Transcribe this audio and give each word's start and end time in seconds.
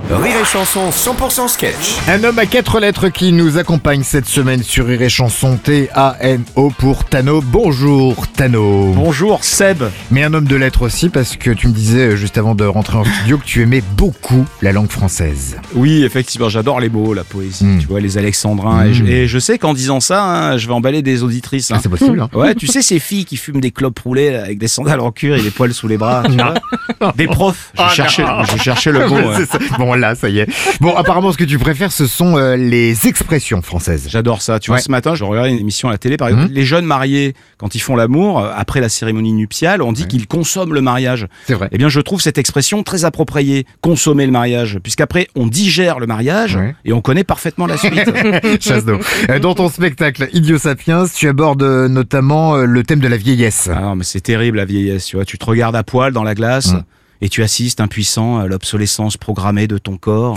Rire 0.00 0.36
et 0.40 0.44
Chanson 0.46 0.88
100% 0.88 1.48
sketch. 1.48 1.98
Un 2.08 2.24
homme 2.24 2.38
à 2.38 2.46
quatre 2.46 2.80
lettres 2.80 3.10
qui 3.10 3.30
nous 3.30 3.58
accompagne 3.58 4.02
cette 4.02 4.24
semaine 4.24 4.62
sur 4.62 4.86
Rire 4.86 5.02
et 5.02 5.10
Chanson 5.10 5.58
T-A-N-O 5.62 6.70
pour 6.78 7.04
Tano. 7.04 7.42
Bonjour 7.42 8.26
Tano. 8.28 8.92
Bonjour 8.94 9.44
Seb. 9.44 9.82
Mais 10.10 10.22
un 10.24 10.32
homme 10.32 10.46
de 10.46 10.56
lettres 10.56 10.80
aussi 10.80 11.10
parce 11.10 11.36
que 11.36 11.50
tu 11.50 11.68
me 11.68 11.74
disais 11.74 12.12
euh, 12.12 12.16
juste 12.16 12.38
avant 12.38 12.54
de 12.54 12.64
rentrer 12.64 12.96
en 12.96 13.04
studio 13.04 13.36
que 13.36 13.44
tu 13.44 13.60
aimais 13.60 13.82
beaucoup 13.98 14.46
la 14.62 14.72
langue 14.72 14.90
française. 14.90 15.58
Oui, 15.74 16.02
effectivement, 16.04 16.48
j'adore 16.48 16.80
les 16.80 16.88
mots, 16.88 17.12
la 17.12 17.24
poésie, 17.24 17.62
Mm. 17.66 17.78
tu 17.80 17.86
vois, 17.86 18.00
les 18.00 18.16
alexandrins. 18.16 18.86
Et, 18.86 18.94
je, 18.94 19.04
et 19.04 19.28
je 19.28 19.38
sais 19.38 19.58
qu'en 19.58 19.74
disant 19.74 20.00
ça, 20.00 20.24
hein, 20.24 20.56
je 20.56 20.68
vais 20.68 20.72
emballer 20.72 21.02
des 21.02 21.22
auditrices. 21.22 21.70
Ah, 21.70 21.74
hein. 21.76 21.80
c'est 21.82 21.90
possible. 21.90 22.18
hein. 22.18 22.30
Ouais, 22.32 22.54
tu 22.54 22.66
sais 22.66 22.80
ces 22.80 22.98
filles 22.98 23.26
qui 23.26 23.36
fument 23.36 23.60
des 23.60 23.72
clopes 23.72 23.98
roulées 23.98 24.34
avec 24.36 24.56
des 24.58 24.68
sandales 24.68 25.00
en 25.00 25.12
cuir 25.12 25.36
et 25.36 25.42
des 25.42 25.50
poils 25.50 25.74
sous 25.74 25.86
les 25.86 25.98
bras, 25.98 26.22
tu 26.24 26.32
vois 26.32 27.12
Des 27.14 27.26
profs. 27.26 27.72
Je 27.78 27.94
cherchais, 27.94 28.24
je 28.56 28.62
cherchais 28.62 28.90
le 28.90 29.06
mot. 29.06 29.16
Bon 29.82 29.94
là, 29.94 30.14
ça 30.14 30.28
y 30.28 30.38
est. 30.38 30.46
Bon, 30.80 30.94
apparemment, 30.94 31.32
ce 31.32 31.36
que 31.38 31.42
tu 31.44 31.58
préfères, 31.58 31.90
ce 31.90 32.06
sont 32.06 32.36
euh, 32.36 32.54
les 32.56 33.08
expressions 33.08 33.62
françaises. 33.62 34.06
J'adore 34.08 34.40
ça. 34.40 34.60
Tu 34.60 34.70
Ouais. 34.70 34.76
vois, 34.76 34.82
ce 34.82 34.90
matin, 34.90 35.14
je 35.16 35.24
regardais 35.24 35.50
une 35.50 35.58
émission 35.58 35.88
à 35.88 35.92
la 35.92 35.98
télé, 35.98 36.16
par 36.16 36.28
exemple. 36.28 36.48
Mhm. 36.48 36.54
Les 36.54 36.64
jeunes 36.64 36.84
mariés, 36.84 37.34
quand 37.58 37.74
ils 37.74 37.80
font 37.80 37.96
l'amour, 37.96 38.38
euh, 38.38 38.50
après 38.56 38.80
la 38.80 38.88
cérémonie 38.88 39.32
nuptiale, 39.32 39.82
on 39.82 39.92
dit 39.92 40.06
qu'ils 40.06 40.28
consomment 40.28 40.74
le 40.74 40.80
mariage. 40.82 41.26
C'est 41.46 41.54
vrai. 41.54 41.68
Eh 41.72 41.78
bien, 41.78 41.88
je 41.88 42.00
trouve 42.00 42.20
cette 42.20 42.38
expression 42.38 42.82
très 42.84 43.04
appropriée, 43.04 43.66
consommer 43.80 44.24
le 44.26 44.32
mariage, 44.32 44.78
puisqu'après, 44.82 45.26
on 45.34 45.48
digère 45.48 45.98
le 45.98 46.06
mariage 46.06 46.54
Ouais. 46.56 46.74
et 46.84 46.92
on 46.92 47.00
connaît 47.00 47.24
parfaitement 47.24 47.66
la 47.66 47.76
suite. 47.76 47.92
Chasse 48.60 48.84
d'eau. 48.84 49.00
Euh, 49.30 49.38
Dans 49.40 49.54
ton 49.54 49.68
spectacle 49.68 50.28
Idiot 50.32 50.58
Sapiens, 50.58 51.06
tu 51.12 51.28
abordes 51.28 51.62
notamment 51.64 52.56
le 52.56 52.82
thème 52.84 53.00
de 53.00 53.08
la 53.08 53.16
vieillesse. 53.16 53.68
Ah 53.74 53.80
non, 53.80 53.96
mais 53.96 54.04
c'est 54.04 54.20
terrible 54.20 54.58
la 54.58 54.64
vieillesse, 54.64 55.06
tu 55.06 55.16
vois. 55.16 55.24
Tu 55.24 55.38
te 55.38 55.44
regardes 55.44 55.74
à 55.76 55.82
poil 55.82 56.12
dans 56.12 56.22
la 56.22 56.34
glace 56.34 56.72
Mm. 56.72 56.82
Et 57.22 57.28
tu 57.28 57.42
assistes 57.42 57.80
impuissant 57.80 58.38
à 58.38 58.46
l'obsolescence 58.46 59.16
programmée 59.16 59.68
de 59.68 59.78
ton 59.78 59.96
corps 59.96 60.36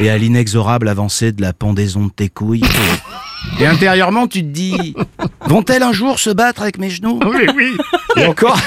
et 0.00 0.10
à 0.10 0.18
l'inexorable 0.18 0.88
avancée 0.88 1.30
de 1.30 1.40
la 1.40 1.52
pendaison 1.52 2.06
de 2.06 2.10
tes 2.10 2.28
couilles. 2.28 2.64
Et 3.60 3.66
intérieurement, 3.66 4.26
tu 4.26 4.40
te 4.40 4.48
dis, 4.48 4.96
vont-elles 5.48 5.82
un 5.82 5.92
jour 5.92 6.18
se 6.18 6.30
battre 6.30 6.62
avec 6.62 6.78
mes 6.78 6.90
genoux 6.90 7.20
Oui, 7.26 7.46
oui. 7.56 7.76
Et 8.16 8.26
encore, 8.26 8.58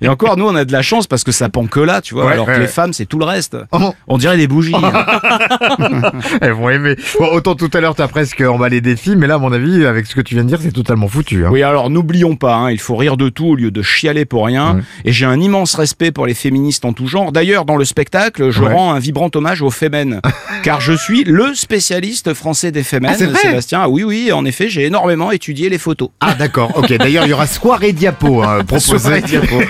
et 0.00 0.08
encore, 0.08 0.36
nous, 0.36 0.46
on 0.46 0.54
a 0.54 0.64
de 0.64 0.72
la 0.72 0.82
chance 0.82 1.06
parce 1.06 1.22
que 1.24 1.32
ça 1.32 1.48
pend 1.48 1.66
que 1.66 1.80
là, 1.80 2.00
tu 2.00 2.14
vois. 2.14 2.26
Ouais, 2.26 2.32
alors 2.32 2.46
ouais, 2.48 2.54
que 2.54 2.58
les 2.60 2.64
ouais. 2.66 2.70
femmes, 2.72 2.92
c'est 2.92 3.04
tout 3.06 3.18
le 3.18 3.24
reste. 3.26 3.56
Oh. 3.72 3.94
On 4.06 4.16
dirait 4.18 4.36
des 4.36 4.46
bougies. 4.48 4.74
hein. 4.74 6.10
Elles 6.40 6.52
vont 6.52 6.70
aimer. 6.70 6.96
Bon, 7.18 7.26
autant 7.32 7.54
tout 7.54 7.70
à 7.74 7.80
l'heure, 7.80 7.94
t'as 7.94 8.08
presque 8.08 8.40
emballé 8.40 8.80
des 8.80 8.96
filles, 8.96 9.16
mais 9.16 9.26
là, 9.26 9.34
à 9.34 9.38
mon 9.38 9.52
avis, 9.52 9.84
avec 9.86 10.06
ce 10.06 10.14
que 10.14 10.20
tu 10.20 10.34
viens 10.34 10.44
de 10.44 10.48
dire, 10.48 10.58
c'est 10.62 10.72
totalement 10.72 11.08
foutu. 11.08 11.44
hein. 11.44 11.50
Oui, 11.52 11.62
alors 11.62 11.90
n'oublions 11.90 12.36
pas, 12.36 12.54
hein, 12.54 12.70
il 12.70 12.80
faut 12.80 12.96
rire 12.96 13.16
de 13.16 13.28
tout 13.28 13.46
au 13.48 13.54
lieu 13.54 13.70
de 13.70 13.82
chialer 13.82 14.24
pour 14.24 14.46
rien. 14.46 14.80
Et 15.04 15.12
j'ai 15.12 15.26
un 15.26 15.40
immense 15.40 15.74
respect 15.74 16.10
pour 16.10 16.26
les 16.26 16.34
féministes 16.34 16.84
en 16.84 16.92
tout 16.92 17.06
genre. 17.06 17.32
D'ailleurs, 17.32 17.64
dans 17.64 17.76
le 17.76 17.84
spectacle, 17.84 18.50
je 18.50 18.62
rends 18.62 18.92
un 18.94 18.98
vibrant 18.98 19.30
hommage 19.34 19.62
aux 19.62 19.70
Femen, 19.70 20.20
car 20.62 20.80
je 20.80 20.92
suis 20.92 21.24
le 21.24 21.54
spécialiste 21.54 22.34
français 22.34 22.72
des 22.72 22.82
Femen, 22.82 23.10
Ah, 23.14 23.36
Sébastien. 23.36 23.80
Ah 23.84 23.88
oui, 23.88 24.04
oui, 24.04 24.32
en 24.32 24.44
effet, 24.44 24.68
j'ai 24.68 24.84
énormément 24.84 25.30
étudié 25.30 25.68
les 25.68 25.78
photos. 25.84 26.08
Ah 26.20 26.34
d'accord, 26.34 26.72
ok. 26.76 26.92
D'ailleurs, 26.96 27.26
il 27.26 27.30
y 27.30 27.32
aura 27.32 27.46
soirée 27.46 27.92
diapo 27.92 28.42
hein, 28.42 28.64
proposée 28.66 29.20
diapo. 29.20 29.60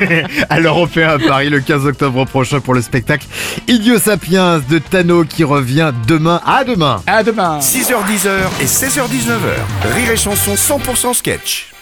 à 0.48 0.60
l'Européen 0.60 1.08
à 1.10 1.18
Paris 1.18 1.50
le 1.50 1.60
15 1.60 1.86
octobre 1.86 2.24
prochain 2.24 2.60
pour 2.60 2.72
le 2.74 2.80
spectacle 2.80 3.26
Idiot 3.68 3.98
Sapiens 3.98 4.62
de 4.70 4.78
Tano 4.78 5.24
qui 5.24 5.44
revient 5.44 5.92
demain. 6.06 6.40
À 6.46 6.64
demain 6.64 7.02
À 7.06 7.22
demain 7.22 7.58
6h10 7.58 8.28
et 8.60 8.64
16h19h. 8.64 9.92
Rire 9.94 10.10
et 10.12 10.16
Chanson 10.16 10.54
100% 10.54 11.14
sketch. 11.14 11.73